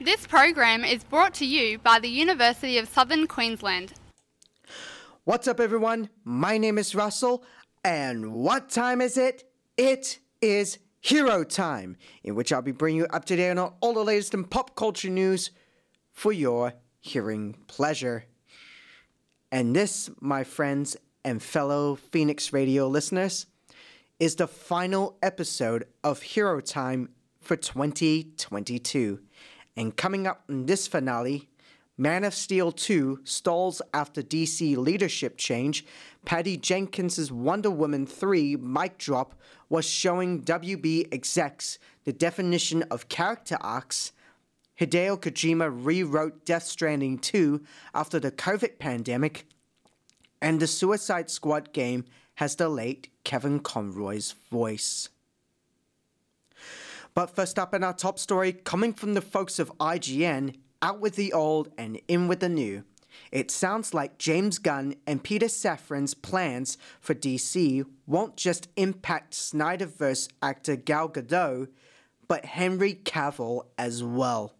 [0.00, 3.94] This program is brought to you by the University of Southern Queensland.
[5.24, 6.08] What's up, everyone?
[6.22, 7.42] My name is Russell,
[7.82, 9.50] and what time is it?
[9.76, 13.92] It is Hero Time, in which I'll be bringing you up to date on all
[13.92, 15.50] the latest in pop culture news
[16.12, 18.26] for your hearing pleasure.
[19.50, 23.46] And this, my friends and fellow Phoenix Radio listeners,
[24.20, 27.08] is the final episode of Hero Time
[27.40, 29.18] for 2022.
[29.78, 31.48] And coming up in this finale,
[31.96, 35.86] Man of Steel 2 stalls after DC leadership change.
[36.24, 39.36] Patty Jenkins' Wonder Woman 3 mic drop
[39.68, 44.10] was showing WB execs the definition of character arcs.
[44.80, 47.62] Hideo Kojima rewrote Death Stranding 2
[47.94, 49.46] after the COVID pandemic.
[50.42, 55.08] And the Suicide Squad game has the late Kevin Conroy's voice.
[57.14, 61.16] But first up in our top story, coming from the folks of IGN, out with
[61.16, 62.84] the old and in with the new.
[63.32, 70.28] It sounds like James Gunn and Peter Safran's plans for DC won't just impact Snyderverse
[70.42, 71.68] actor Gal Gadot,
[72.28, 74.54] but Henry Cavill as well.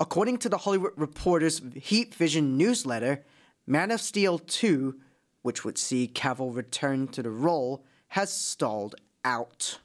[0.00, 3.24] According to the Hollywood Reporter's Heat Vision newsletter,
[3.66, 4.98] Man of Steel 2,
[5.42, 9.78] which would see Cavill return to the role, has stalled out.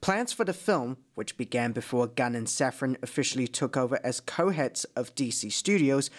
[0.00, 4.50] Plans for the film, which began before Gunn and Safran officially took over as co
[4.50, 6.10] heads of DC Studios,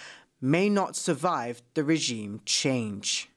[0.41, 3.29] may not survive the regime change.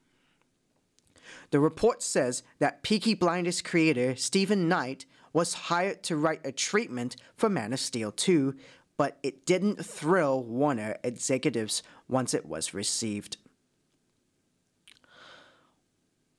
[1.51, 7.15] The report says that Peaky Blinders creator Steven Knight was hired to write a treatment
[7.35, 8.55] for Man of Steel 2,
[8.97, 13.37] but it didn't thrill Warner executives once it was received.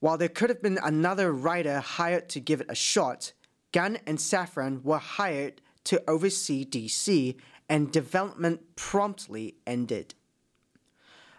[0.01, 3.33] While there could have been another writer hired to give it a shot,
[3.75, 7.35] Gunn and Safran were hired to oversee DC,
[7.69, 10.15] and development promptly ended.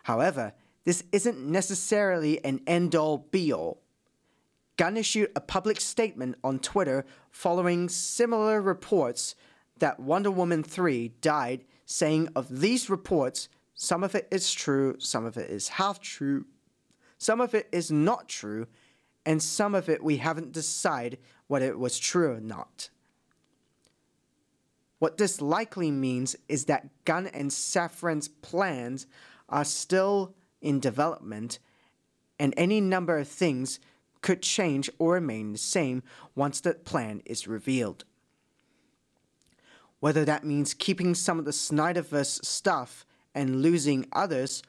[0.04, 0.52] However,
[0.84, 3.82] this isn't necessarily an end all be all.
[4.76, 9.36] Gunn issued a public statement on Twitter following similar reports
[9.80, 15.26] that Wonder Woman 3 died, saying of these reports, some of it is true, some
[15.26, 16.46] of it is half true,
[17.18, 18.68] some of it is not true,
[19.26, 22.90] and some of it we haven't decided whether it was true or not.
[25.00, 29.08] What this likely means is that Gunn and Safran's plans
[29.50, 31.60] are still in development,
[32.40, 33.80] and any number of things
[34.22, 36.02] could change or remain the same
[36.34, 38.06] once the plan is revealed.
[40.00, 44.64] Whether that means keeping some of the Snyderverse stuff and losing others,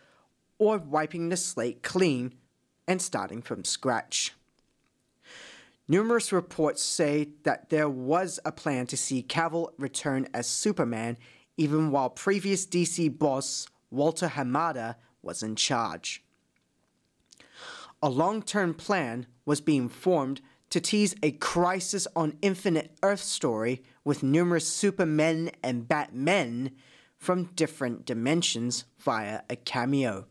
[0.58, 2.34] or wiping the slate clean
[2.88, 4.34] and starting from scratch.
[5.88, 11.16] Numerous reports say that there was a plan to see Cavill return as Superman,
[11.56, 16.24] even while previous DC boss Walter Hamada was in charge.
[18.02, 23.84] A long term plan was being formed to tease a Crisis on Infinite Earth story
[24.04, 26.72] with numerous Supermen and Batmen
[27.16, 30.26] from different dimensions via a cameo.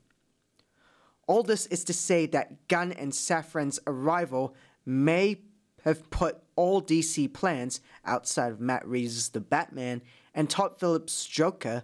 [1.28, 4.54] All this is to say that Gunn and Safran's arrival
[4.86, 5.42] may
[5.84, 10.02] have put all DC plans outside of Matt Reeves' The Batman
[10.34, 11.84] and Todd Phillips' Joker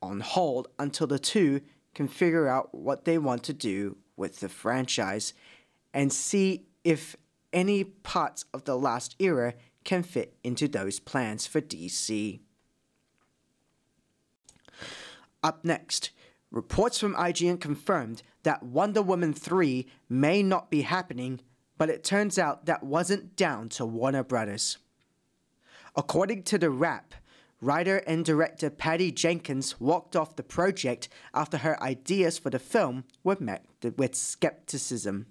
[0.00, 1.60] on hold until the two
[1.94, 5.34] can figure out what they want to do with the franchise
[5.92, 7.16] and see if
[7.52, 12.40] any parts of the last era can fit into those plans for DC.
[15.42, 16.10] Up next,
[16.50, 21.40] reports from IGN confirmed that Wonder Woman 3 may not be happening,
[21.80, 24.76] but it turns out that wasn't down to Warner Brothers.
[25.96, 27.14] According to The Wrap,
[27.62, 33.04] writer and director Patty Jenkins walked off the project after her ideas for the film
[33.24, 33.64] were met
[33.96, 35.24] with skepticism.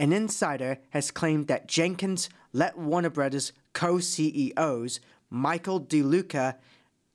[0.00, 4.98] An insider has claimed that Jenkins let Warner Brothers co CEOs
[5.30, 6.56] Michael DeLuca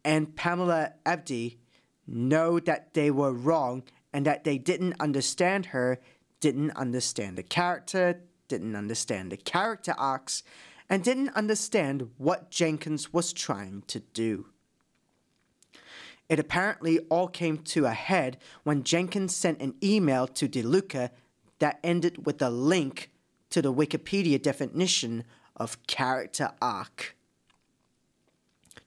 [0.06, 1.60] and Pamela Abdy
[2.08, 3.84] know that they were wrong
[4.14, 6.00] and that they didn't understand her,
[6.40, 10.44] didn't understand the character, didn't understand the character arcs,
[10.90, 14.48] and didn't understand what Jenkins was trying to do.
[16.30, 21.10] It apparently all came to a head when Jenkins sent an email to DeLuca
[21.60, 23.12] that ended with a link
[23.50, 25.24] to the Wikipedia definition
[25.56, 27.17] of character arc.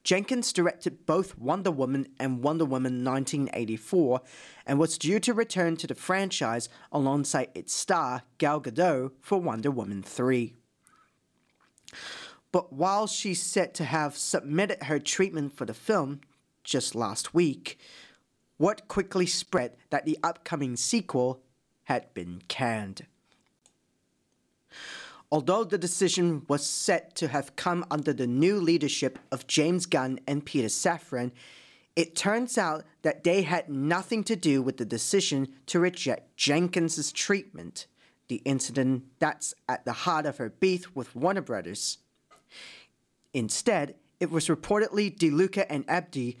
[0.03, 4.21] Jenkins directed both Wonder Woman and Wonder Woman 1984
[4.65, 9.69] and was due to return to the franchise alongside its star Gal Gadot for Wonder
[9.69, 10.55] Woman 3.
[12.51, 16.21] But while she's said to have submitted her treatment for the film
[16.63, 17.79] just last week,
[18.57, 21.41] word quickly spread that the upcoming sequel
[21.83, 23.05] had been canned.
[25.31, 30.19] Although the decision was set to have come under the new leadership of James Gunn
[30.27, 31.31] and Peter Safran,
[31.95, 37.11] it turns out that they had nothing to do with the decision to reject Jenkins'
[37.11, 37.87] treatment,
[38.27, 41.99] the incident that's at the heart of her beef with Warner Brothers.
[43.33, 46.37] Instead, it was reportedly DeLuca and Abdy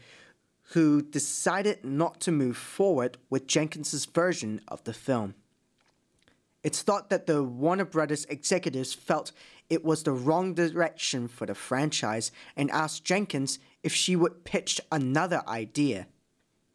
[0.71, 5.35] who decided not to move forward with Jenkins' version of the film.
[6.63, 9.31] It's thought that the Warner Brothers executives felt
[9.69, 14.79] it was the wrong direction for the franchise and asked Jenkins if she would pitch
[14.91, 16.07] another idea.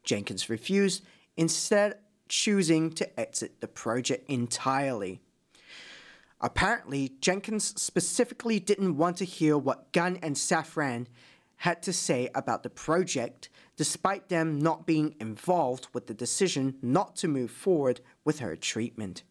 [0.03, 1.03] Jenkins refused,
[1.37, 5.21] instead, choosing to exit the project entirely.
[6.41, 11.07] Apparently, Jenkins specifically didn't want to hear what Gunn and Safran
[11.57, 17.15] had to say about the project, despite them not being involved with the decision not
[17.17, 19.23] to move forward with her treatment.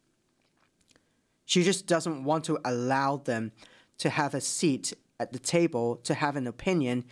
[1.46, 3.52] She just doesn't want to allow them
[3.98, 7.04] to have a seat at the table to have an opinion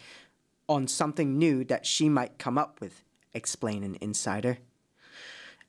[0.68, 3.02] on something new that she might come up with,
[3.32, 4.58] explained an insider.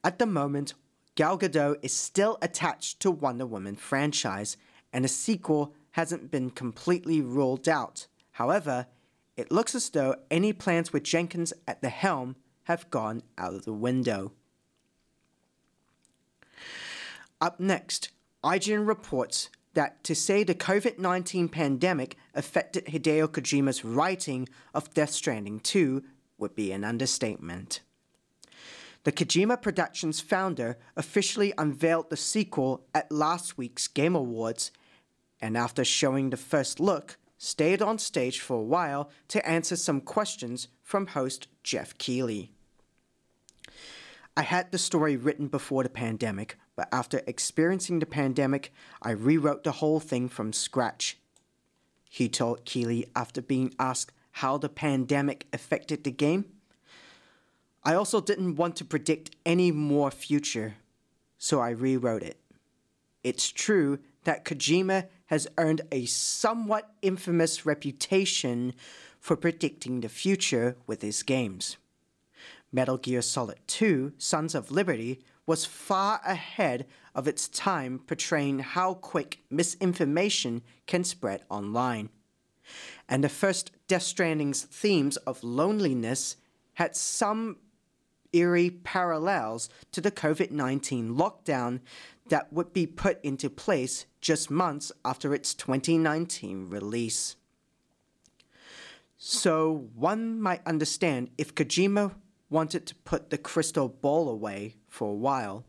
[0.04, 0.74] At the moment,
[1.16, 4.58] Gal Gadot is still attached to Wonder Woman franchise,
[4.92, 8.08] and a sequel hasn't been completely ruled out.
[8.32, 8.88] However,
[9.38, 13.66] it looks as though any plans with Jenkins at the helm have gone out of
[13.66, 14.32] the window.
[17.40, 18.10] Up next,
[18.46, 25.10] IGN reports that to say the COVID 19 pandemic affected Hideo Kojima's writing of Death
[25.10, 26.04] Stranding 2
[26.38, 27.82] would be an understatement.
[29.04, 34.72] The Kojima Productions founder officially unveiled the sequel at last week's Game Awards,
[35.42, 40.02] and after showing the first look, stayed on stage for a while to answer some
[40.02, 42.52] questions from host Geoff Keighley.
[44.38, 49.64] I had the story written before the pandemic, but after experiencing the pandemic, I rewrote
[49.64, 51.18] the whole thing from scratch.
[52.10, 56.46] He told Keighley after being asked how the pandemic affected the game.
[57.84, 60.76] I also didn't want to predict any more future,
[61.38, 62.40] so I rewrote it.
[63.24, 68.74] It's true that Kojima has earned a somewhat infamous reputation
[69.20, 71.78] for predicting the future with his games.
[72.72, 78.96] Metal Gear Solid 2 Sons of Liberty was far ahead of its time portraying how
[78.96, 82.10] quick misinformation can spread online.
[83.08, 86.38] And the first Death Stranding's themes of loneliness
[86.74, 87.58] had some
[88.34, 91.80] eerie parallels to the COVID 19 lockdown
[92.30, 97.36] that would be put into place just months after its 2019 release.
[99.18, 102.14] So one might understand if Kojima
[102.50, 105.66] wanted to put the crystal ball away for a while.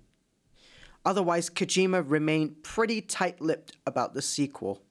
[1.04, 4.82] Otherwise, Kojima remained pretty tight lipped about the sequel.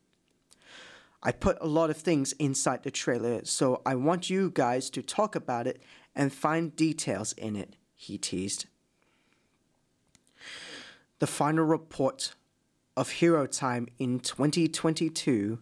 [1.22, 5.02] I put a lot of things inside the trailer, so I want you guys to
[5.02, 5.82] talk about it
[6.16, 8.68] and find details in it, he teased.
[11.20, 12.36] The final report
[12.96, 15.60] of Hero Time in 2022,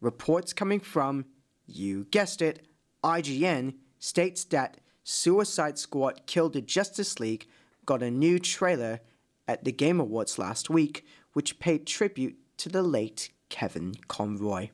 [0.00, 1.24] reports coming from,
[1.66, 2.66] you guessed it,
[3.02, 4.78] IGN, states that
[5.10, 7.46] Suicide Squad Kill the Justice League
[7.86, 9.00] got a new trailer
[9.48, 14.68] at the Game Awards last week, which paid tribute to the late Kevin Conroy.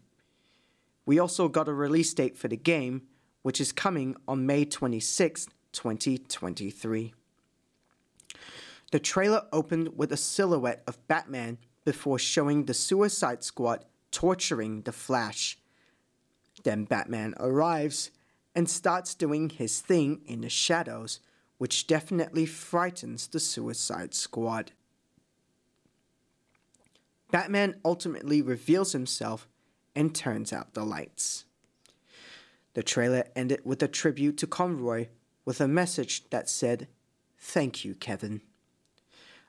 [1.06, 3.02] We also got a release date for the game,
[3.42, 7.14] which is coming on May 26, 2023.
[8.90, 14.90] The trailer opened with a silhouette of Batman before showing the Suicide Squad torturing the
[14.90, 15.58] Flash.
[16.64, 18.10] Then Batman arrives
[18.54, 21.20] and starts doing his thing in the shadows,
[21.58, 24.72] which definitely frightens the Suicide Squad.
[27.30, 29.48] Batman ultimately reveals himself
[29.96, 31.44] and turns out the lights.
[32.74, 35.08] The trailer ended with a tribute to Conroy
[35.44, 36.88] with a message that said,
[37.38, 38.40] Thank you, Kevin.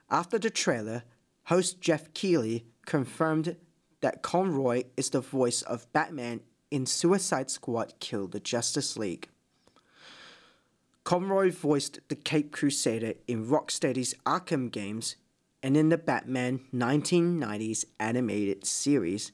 [0.10, 1.04] After the trailer,
[1.46, 3.56] host Geoff Keighley confirmed
[4.02, 6.42] that Conroy is the voice of Batman
[6.72, 9.30] in Suicide Squad Kill the Justice League.
[11.04, 15.18] Conroy voiced the Cape Crusader in Rocksteady's Arkham games
[15.62, 19.32] and in the Batman 1990s animated series,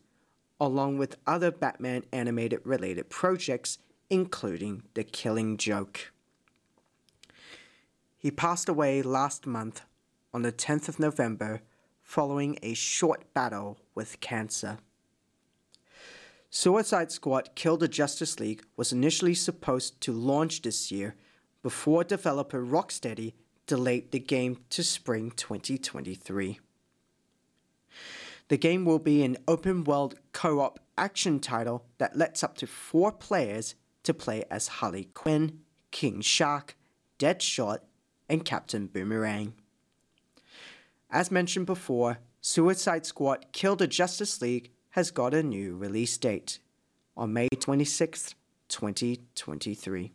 [0.60, 3.78] along with other Batman animated related projects,
[4.10, 6.12] including The Killing Joke.
[8.18, 9.82] He passed away last month
[10.34, 11.62] on the 10th of November
[12.04, 14.78] following a short battle with cancer.
[16.53, 21.15] Suicide Squad Kill the Justice League was initially supposed to launch this year
[21.63, 23.36] before developer Rocksteady
[23.67, 26.60] delayed the game to spring 2023.
[28.50, 32.67] The game will be an open world co op action title that lets up to
[32.67, 35.60] four players to play as Harley Quinn,
[35.91, 36.75] King Shark,
[37.17, 37.79] Deadshot,
[38.27, 39.53] and Captain Boomerang.
[41.10, 46.60] As mentioned before, Suicide Squad Kill the Justice League has got a new release date
[47.15, 48.36] on May 26th,
[48.69, 50.12] 2023.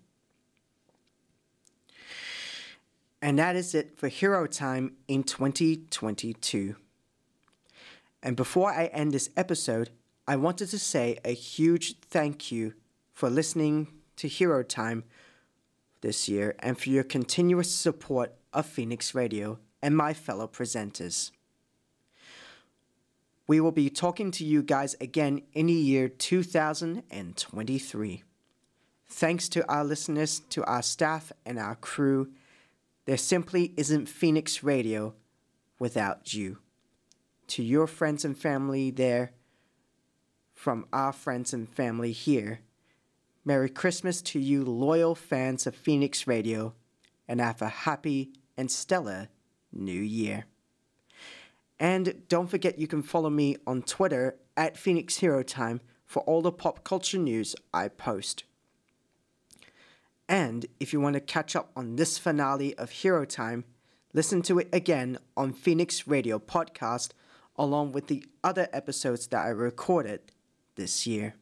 [3.22, 6.76] And that is it for Hero Time in 2022.
[8.22, 9.90] And before I end this episode,
[10.28, 12.74] I wanted to say a huge thank you
[13.12, 15.04] for listening to Hero Time
[16.02, 21.30] this year and for your continuous support of Phoenix Radio and my fellow presenters.
[23.46, 28.22] We will be talking to you guys again in the year 2023.
[29.08, 32.32] Thanks to our listeners, to our staff, and our crew.
[33.04, 35.14] There simply isn't Phoenix Radio
[35.78, 36.58] without you.
[37.48, 39.32] To your friends and family there,
[40.52, 42.60] from our friends and family here,
[43.44, 46.74] Merry Christmas to you, loyal fans of Phoenix Radio,
[47.28, 49.28] and have a happy and stellar
[49.72, 50.46] new year.
[51.78, 56.40] And don't forget you can follow me on Twitter at Phoenix Hero Time for all
[56.40, 58.44] the pop culture news I post.
[60.28, 63.64] And if you want to catch up on this finale of Hero Time,
[64.12, 67.10] listen to it again on Phoenix Radio Podcast
[67.56, 70.32] along with the other episodes that I recorded
[70.76, 71.34] this year.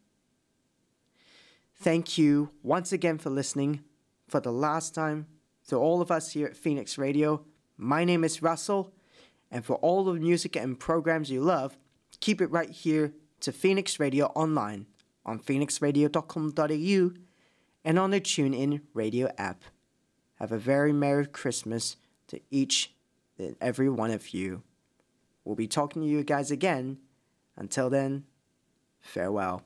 [1.77, 3.85] Thank you once again for listening
[4.29, 5.27] for the last time
[5.69, 7.45] to all of us here at Phoenix Radio.
[7.77, 8.93] My name is Russell
[9.55, 11.79] and for all the music and programs you love,
[12.19, 14.87] keep it right here to Phoenix Radio Online
[15.25, 17.21] on phoenixradio.com.au
[17.85, 19.63] and on the TuneIn Radio app.
[20.41, 21.97] Have a very Merry Christmas
[22.27, 22.93] to each
[23.39, 24.65] and every one of you.
[25.45, 26.99] We'll be talking to you guys again.
[27.57, 28.25] Until then,
[29.01, 29.63] farewell.